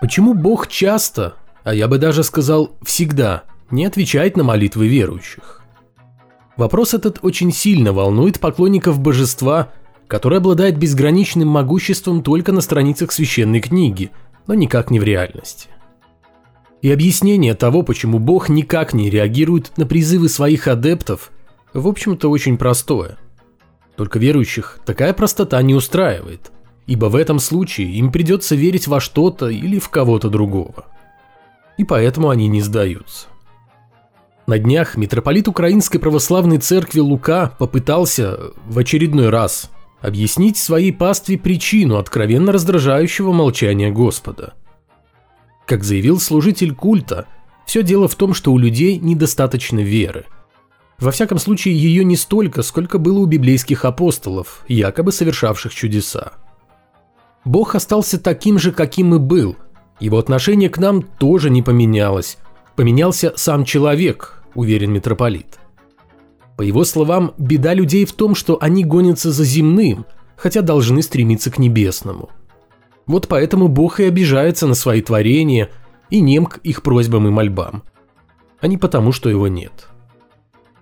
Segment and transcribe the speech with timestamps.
[0.00, 5.62] Почему Бог часто, а я бы даже сказал всегда, не отвечает на молитвы верующих?
[6.56, 9.72] Вопрос этот очень сильно волнует поклонников божества,
[10.06, 14.10] который обладает безграничным могуществом только на страницах священной книги,
[14.46, 15.68] но никак не в реальности.
[16.82, 21.32] И объяснение того, почему Бог никак не реагирует на призывы своих адептов,
[21.72, 23.18] в общем-то очень простое.
[23.96, 26.52] Только верующих такая простота не устраивает,
[26.86, 30.86] ибо в этом случае им придется верить во что-то или в кого-то другого.
[31.76, 33.28] И поэтому они не сдаются.
[34.46, 41.96] На днях митрополит Украинской Православной Церкви Лука попытался в очередной раз объяснить своей пастве причину
[41.96, 44.54] откровенно раздражающего молчания Господа.
[45.66, 47.26] Как заявил служитель культа,
[47.66, 50.26] все дело в том, что у людей недостаточно веры.
[51.00, 56.34] Во всяком случае, ее не столько, сколько было у библейских апостолов, якобы совершавших чудеса.
[57.46, 59.56] Бог остался таким же, каким и был.
[60.00, 62.38] Его отношение к нам тоже не поменялось.
[62.74, 65.60] Поменялся сам человек, уверен митрополит.
[66.56, 71.52] По его словам, беда людей в том, что они гонятся за земным, хотя должны стремиться
[71.52, 72.30] к небесному.
[73.06, 75.70] Вот поэтому Бог и обижается на свои творения
[76.10, 77.84] и нем к их просьбам и мольбам,
[78.60, 79.86] а не потому, что его нет.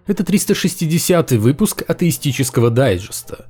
[0.06, 3.46] Это 360-й выпуск атеистического дайджеста,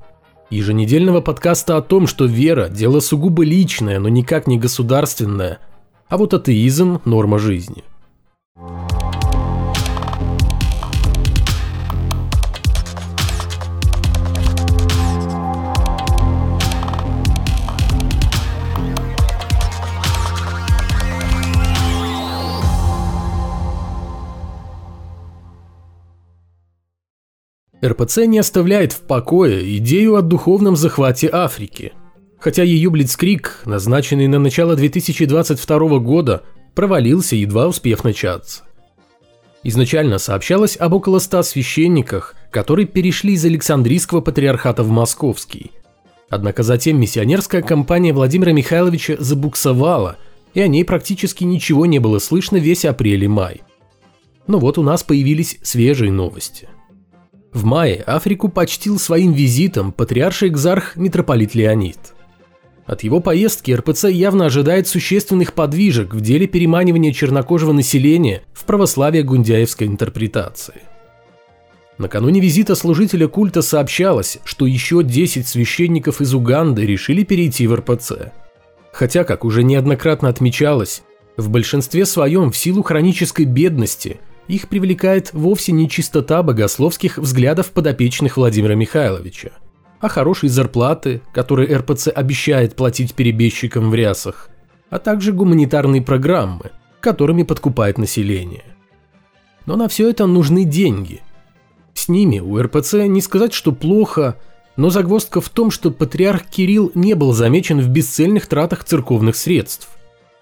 [0.55, 5.59] еженедельного подкаста о том, что вера– дело сугубо личное, но никак не государственное,
[6.09, 7.85] а вот атеизм– норма жизни–
[27.95, 31.93] РПЦ не оставляет в покое идею о духовном захвате Африки.
[32.39, 36.43] Хотя ее блицкрик, назначенный на начало 2022 года,
[36.75, 38.65] провалился, едва успев начаться.
[39.63, 45.71] Изначально сообщалось об около ста священниках, которые перешли из Александрийского патриархата в Московский.
[46.29, 50.17] Однако затем миссионерская кампания Владимира Михайловича забуксовала,
[50.53, 53.63] и о ней практически ничего не было слышно весь апрель и май.
[54.47, 56.69] Но вот у нас появились свежие новости.
[57.55, 61.99] В мае Африку почтил своим визитом патриарший экзарх митрополит Леонид.
[62.85, 69.23] От его поездки РПЦ явно ожидает существенных подвижек в деле переманивания чернокожего населения в православие
[69.23, 70.83] гундяевской интерпретации.
[71.97, 78.33] Накануне визита служителя культа сообщалось, что еще 10 священников из Уганды решили перейти в РПЦ.
[78.93, 81.03] Хотя, как уже неоднократно отмечалось,
[81.37, 84.19] в большинстве своем в силу хронической бедности–
[84.49, 89.51] их привлекает вовсе не чистота богословских взглядов подопечных Владимира Михайловича,
[90.01, 94.51] а хорошие зарплаты, которые РПЦ обещает платить перебежчикам в рясах,
[94.91, 98.65] а также гуманитарные программы, которыми подкупает население.
[99.67, 101.23] Но на все это нужны деньги.
[101.95, 104.37] С ними у РПЦ не сказать, что плохо,
[104.77, 109.89] но загвоздка в том, что патриарх Кирилл не был замечен в бесцельных тратах церковных средств.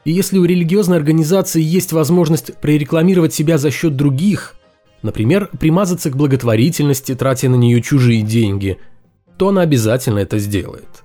[0.05, 4.57] И если у религиозной организации есть возможность прорекламировать себя за счет других,
[5.03, 8.79] например, примазаться к благотворительности, тратя на нее чужие деньги,
[9.37, 11.05] то она обязательно это сделает.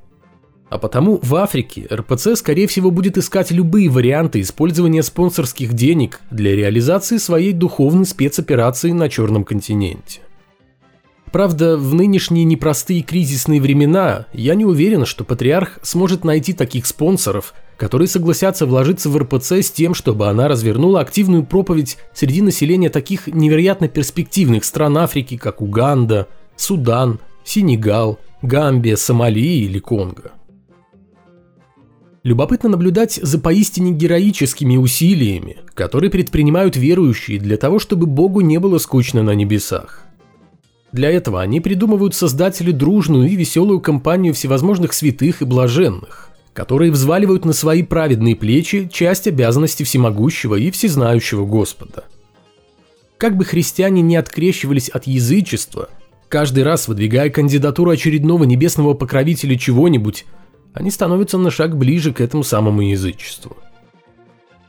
[0.70, 6.56] А потому в Африке РПЦ, скорее всего, будет искать любые варианты использования спонсорских денег для
[6.56, 10.22] реализации своей духовной спецоперации на Черном континенте.
[11.32, 17.54] Правда, в нынешние непростые кризисные времена я не уверен, что патриарх сможет найти таких спонсоров–
[17.78, 23.28] которые согласятся вложиться в РПЦ с тем, чтобы она развернула активную проповедь среди населения таких
[23.28, 30.32] невероятно перспективных стран Африки, как Уганда, Судан, Сенегал, Гамбия, Сомали или Конго.
[32.24, 38.80] Любопытно наблюдать за поистине героическими усилиями, которые предпринимают верующие для того, чтобы Богу не было
[38.80, 40.07] скучно на небесах.
[40.92, 46.28] Для этого они придумывают создатели дружную и веселую компанию всевозможных святых и блаженных
[46.58, 52.06] которые взваливают на свои праведные плечи часть обязанностей всемогущего и всезнающего Господа.
[53.20, 55.90] Как бы христиане не открещивались от язычества,
[56.30, 60.26] каждый раз выдвигая кандидатуру очередного небесного покровителя чего-нибудь,
[60.74, 63.56] они становятся на шаг ближе к этому самому язычеству.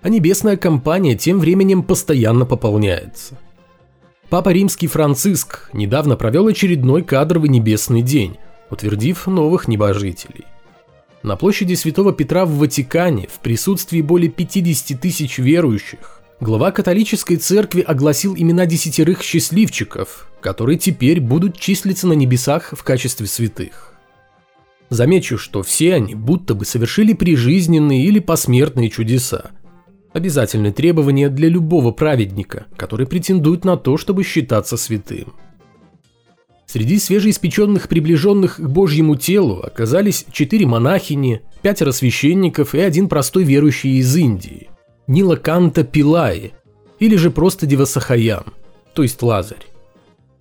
[0.03, 3.39] А небесная компания тем временем постоянно пополняется.
[4.31, 8.37] Папа Римский Франциск недавно провел очередной кадровый небесный день,
[8.71, 10.45] утвердив новых небожителей–
[11.23, 17.81] на площади Святого Петра в Ватикане в присутствии более 50 тысяч верующих глава католической церкви
[17.81, 23.95] огласил имена десятерых счастливчиков, которые теперь будут числиться на небесах в качестве святых.
[24.91, 29.51] Замечу, что все они будто бы совершили прижизненные или посмертные чудеса.
[30.13, 35.35] Обязательное требование для любого праведника, который претендует на то, чтобы считаться святым.
[36.67, 43.99] Среди свежеиспеченных приближенных к Божьему телу оказались четыре монахини, пятеро священников и один простой верующий
[43.99, 44.69] из Индии–
[45.07, 46.53] Нилаканта Пилаи,
[46.99, 48.53] или же просто Девасахаям,
[48.93, 49.67] то есть Лазарь.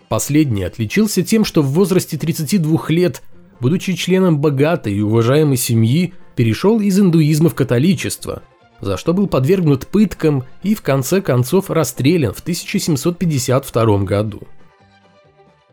[0.10, 3.24] Последний отличился тем, что в возрасте 32 лет,
[3.60, 8.44] будучи членом богатой и уважаемой семьи, перешел из индуизма в католичество,
[8.82, 14.42] за что был подвергнут пыткам и в конце концов расстрелян в 1752 году.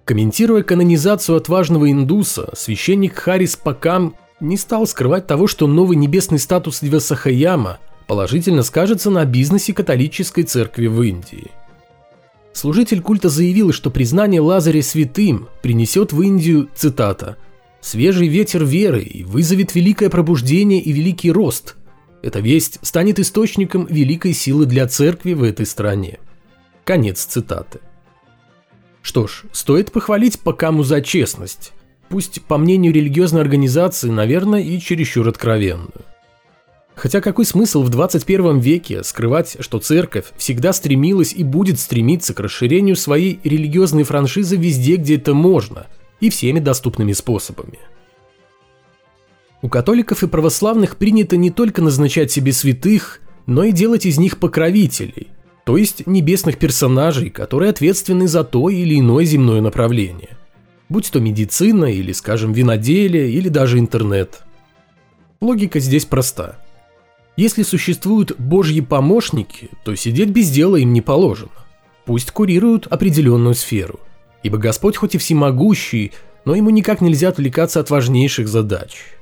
[0.04, 6.80] Комментируя канонизацию отважного индуса, священник Харис Пакам не стал скрывать того, что новый небесный статус
[6.80, 11.50] Двесахаяма положительно скажется на бизнесе католической церкви в Индии.
[12.52, 17.36] Служитель культа заявил, что признание Лазаря святым принесет в Индию, цитата,
[17.80, 21.76] «свежий ветер веры и вызовет великое пробуждение и великий рост.
[22.24, 26.20] Эта весть станет источником великой силы для церкви в этой стране».
[26.84, 27.80] Конец цитаты.
[29.02, 31.72] Что ж, стоит похвалить Пакаму за честность,
[32.08, 35.92] пусть по мнению религиозной организации, наверное, и чересчур откровенную.
[36.94, 42.40] Хотя какой смысл в 21 веке скрывать, что церковь всегда стремилась и будет стремиться к
[42.40, 45.88] расширению своей религиозной франшизы везде, где это можно,
[46.20, 47.80] и всеми доступными способами.
[49.64, 54.38] У католиков и православных принято не только назначать себе святых, но и делать из них
[54.38, 55.28] покровителей,
[55.64, 60.36] то есть небесных персонажей, которые ответственны за то или иное земное направление.
[60.90, 64.42] Будь то медицина или, скажем, виноделие или даже интернет.
[65.40, 66.58] Логика здесь проста.
[67.38, 71.52] Если существуют божьи помощники, то сидеть без дела им не положено.
[72.04, 73.98] Пусть курируют определенную сферу.
[74.42, 76.12] Ибо Господь хоть и всемогущий,
[76.44, 79.14] но ему никак нельзя отвлекаться от важнейших задач.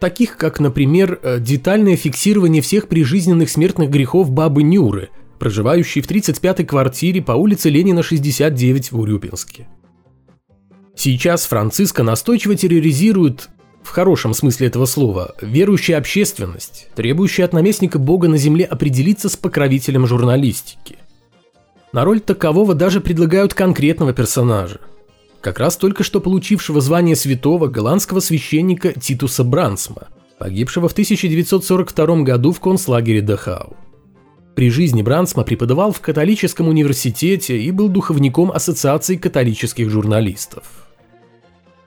[0.00, 5.10] Таких как, например, э, детальное фиксирование всех прижизненных смертных грехов бабы Нюры–
[5.40, 9.66] проживающий в 35-й квартире по улице Ленина 69 в Урюпинске.
[10.94, 13.48] Сейчас Франциско настойчиво терроризирует,
[13.82, 19.36] в хорошем смысле этого слова, верующая общественность, требующая от наместника Бога на земле определиться с
[19.36, 20.98] покровителем журналистики.
[21.92, 24.80] На роль такового даже предлагают конкретного персонажа.
[25.40, 30.08] Как раз только что получившего звание святого голландского священника Титуса Брансма,
[30.38, 33.76] погибшего в 1942 году в концлагере Дахау.
[34.54, 40.64] При жизни Брансма преподавал в католическом университете и был духовником Ассоциации католических журналистов.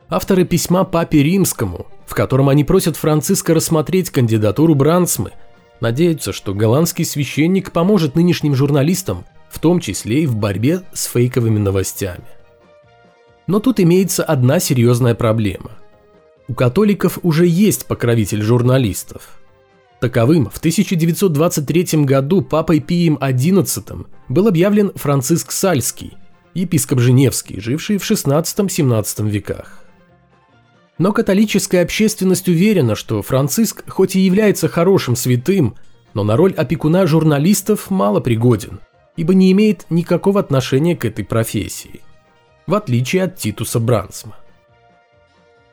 [0.10, 5.32] Авторы письма Папе Римскому, в котором они просят Франциска рассмотреть кандидатуру Брансмы,
[5.80, 11.60] надеются, что голландский священник поможет нынешним журналистам, в том числе и в борьбе с фейковыми
[11.60, 12.24] новостями.
[13.48, 15.72] Но тут имеется одна серьезная проблема.
[16.48, 19.40] У католиков уже есть покровитель журналистов–
[20.04, 26.18] Таковым в 1923 году папой Пием XI был объявлен Франциск Сальский,
[26.54, 29.86] епископ Женевский, живший в XVI-XVII веках.
[30.98, 35.76] Но католическая общественность уверена, что Франциск хоть и является хорошим святым,
[36.14, 38.82] но на роль опекуна журналистов мало пригоден,
[39.16, 42.02] ибо не имеет никакого отношения к этой профессии,
[42.68, 44.36] в отличие от Титуса Брансма.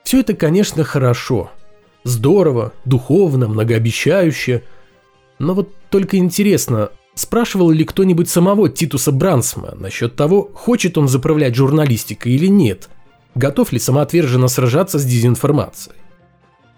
[0.02, 1.50] Все это, конечно, хорошо–
[2.04, 4.62] Здорово, духовно, многообещающе.
[5.38, 11.54] Но вот только интересно, спрашивал ли кто-нибудь самого Титуса Брансма насчет того, хочет он заправлять
[11.54, 12.88] журналистикой или нет,
[13.34, 15.96] готов ли самоотверженно сражаться с дезинформацией.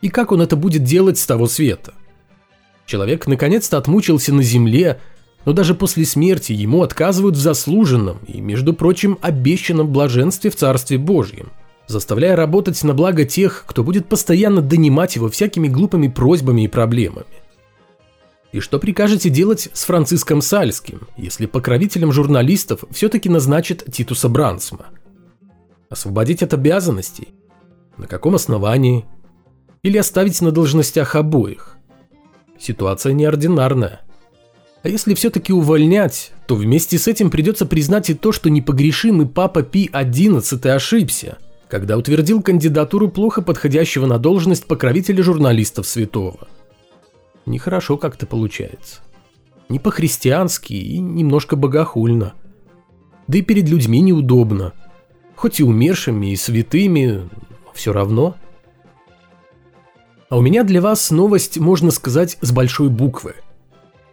[0.00, 1.94] И как он это будет делать с того света?
[2.84, 5.00] Человек наконец-то отмучился на земле,
[5.44, 10.98] но даже после смерти ему отказывают в заслуженном и, между прочим, обещанном блаженстве в Царстве
[10.98, 11.50] Божьем–
[11.92, 17.26] заставляя работать на благо тех, кто будет постоянно донимать его всякими глупыми просьбами и проблемами.
[18.50, 24.86] И что прикажете делать с Франциском Сальским, если покровителем журналистов все-таки назначит Титуса Брансма?
[25.88, 27.28] Освободить от обязанностей?
[27.96, 29.06] На каком основании?
[29.82, 31.76] Или оставить на должностях обоих?
[32.58, 34.00] Ситуация неординарная.
[34.82, 39.62] А если все-таки увольнять, то вместе с этим придется признать и то, что непогрешимый папа
[39.62, 41.38] Пи XI ошибся–
[41.72, 46.46] когда утвердил кандидатуру плохо подходящего на должность покровителя журналистов святого.
[47.46, 49.00] Нехорошо как-то получается.
[49.70, 52.34] Не по-христиански и немножко богохульно.
[53.26, 54.74] Да и перед людьми неудобно.
[55.34, 57.26] Хоть и умершими, и святыми,
[57.72, 58.36] все равно.
[60.28, 63.36] А у меня для вас новость, можно сказать, с большой буквы.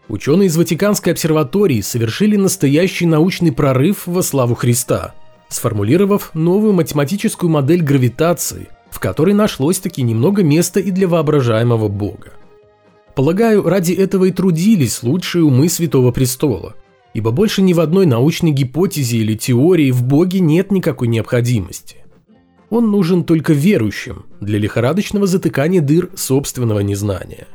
[0.09, 5.13] Ученые из Ватиканской обсерватории совершили настоящий научный прорыв во славу Христа–
[5.49, 12.33] сформулировав новую математическую модель гравитации, в которой нашлось-таки немного места и для воображаемого бога.
[13.15, 16.75] Полагаю, ради этого и трудились лучшие умы Святого Престола,
[17.13, 21.97] ибо больше ни в одной научной гипотезе или теории в боге нет никакой необходимости.
[22.69, 27.47] Он нужен только верующим для лихорадочного затыкания дыр собственного незнания.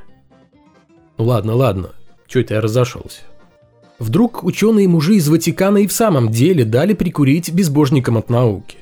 [1.17, 1.93] Ну ладно, ладно,
[2.27, 3.23] чё это я разошелся.
[3.99, 8.79] Вдруг ученые-мужи из Ватикана и в самом деле дали прикурить безбожникам от науки.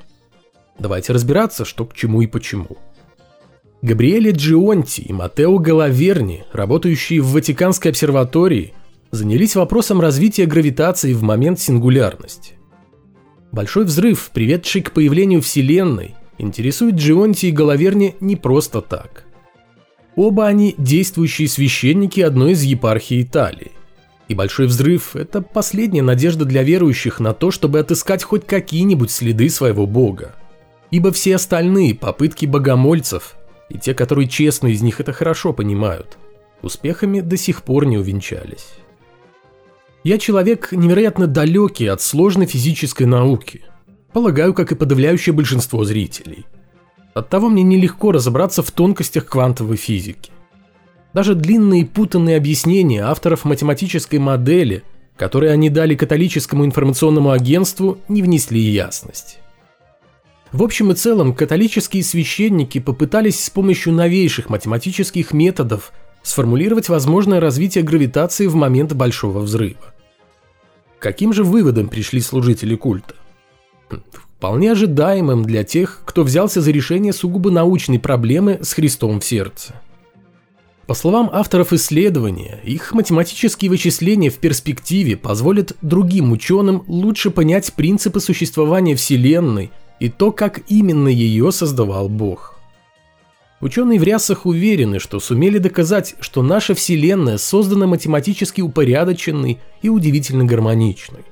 [0.78, 2.78] Давайте разбираться, что к чему и почему.
[3.82, 8.74] Габриэле Джионти и Матео Галаверни, работающие в Ватиканской обсерватории,
[9.10, 12.54] занялись вопросом развития гравитации в момент сингулярности.
[13.50, 19.24] Большой взрыв, приведший к появлению Вселенной, интересует Джионти и Галаверни не просто так.
[20.16, 23.72] Оба они действующие священники одной из епархий Италии.
[24.28, 29.48] И Большой Взрыв– это последняя надежда для верующих на то, чтобы отыскать хоть какие-нибудь следы
[29.48, 30.34] своего бога.
[30.90, 33.36] Ибо все остальные попытки богомольцев,
[33.68, 36.18] и те, которые честно из них это хорошо понимают,
[36.62, 38.68] успехами до сих пор не увенчались.
[40.04, 43.62] Я человек невероятно далекий от сложной физической науки–
[44.12, 46.44] Полагаю, как и подавляющее большинство зрителей.
[47.14, 50.30] Оттого мне нелегко разобраться в тонкостях квантовой физики.
[51.12, 54.82] Даже длинные путанные объяснения авторов математической модели,
[55.16, 59.38] которые они дали католическому информационному агентству, не внесли ясность.
[60.52, 65.92] В общем и целом, католические священники попытались с помощью новейших математических методов
[66.22, 69.94] сформулировать возможное развитие гравитации в момент Большого Взрыва.
[70.98, 73.14] Каким же выводом пришли служители культа?
[74.42, 79.80] Вполне ожидаемым для тех, кто взялся за решение сугубо научной проблемы с Христом в сердце.
[80.88, 88.18] По словам авторов исследования, их математические вычисления в перспективе позволят другим ученым лучше понять принципы
[88.18, 89.70] существования Вселенной
[90.00, 92.58] и то, как именно ее создавал Бог.
[93.60, 100.42] Ученые в рясах уверены, что сумели доказать, что наша Вселенная создана математически упорядоченной и удивительно
[100.42, 101.22] гармоничной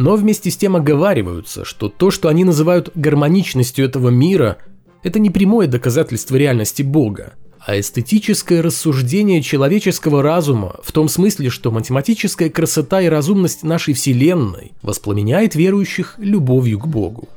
[0.00, 4.56] но вместе с тем оговариваются, что то, что они называют гармоничностью этого мира,
[5.02, 11.70] это не прямое доказательство реальности Бога, а эстетическое рассуждение человеческого разума в том смысле, что
[11.70, 17.28] математическая красота и разумность нашей Вселенной воспламеняет верующих любовью к Богу.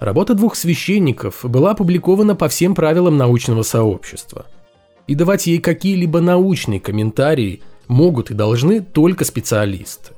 [0.00, 4.46] Работа двух священников была опубликована по всем правилам научного сообщества.
[5.06, 10.13] И давать ей какие-либо научные комментарии могут и должны только специалисты.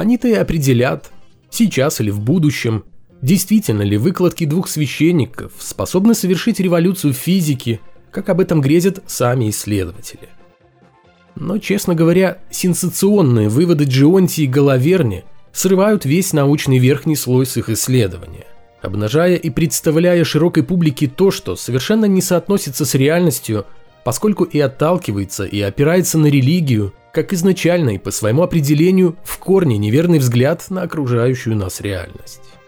[0.00, 1.10] Они-то и определят,
[1.50, 2.84] сейчас или в будущем,
[3.20, 7.80] действительно ли выкладки двух священников способны совершить революцию в физике,
[8.10, 10.30] как об этом грезят сами исследователи.
[11.36, 17.68] Но, честно говоря, сенсационные выводы Джионти и Головерни срывают весь научный верхний слой с их
[17.68, 18.46] исследования,
[18.80, 23.66] обнажая и представляя широкой публике то, что совершенно не соотносится с реальностью,
[24.02, 30.18] поскольку и отталкивается, и опирается на религию, как изначальный по своему определению в корне неверный
[30.18, 32.59] взгляд на окружающую нас реальность.